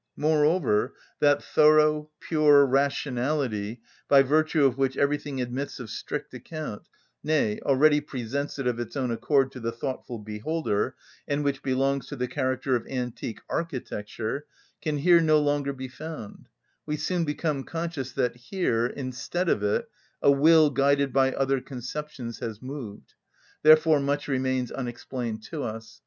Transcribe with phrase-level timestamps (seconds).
[0.17, 6.81] Moreover, that thorough, pure rationality by virtue of which everything admits of strict account,
[7.23, 10.95] nay, already presents it of its own accord to the thoughtful beholder,
[11.27, 14.47] and which belongs to the character of antique architecture,
[14.81, 16.49] can here no longer be found;
[16.87, 19.87] we soon become conscious that here, instead of it,
[20.19, 23.13] a will guided by other conceptions has moved;
[23.61, 25.99] therefore much remains unexplained to us.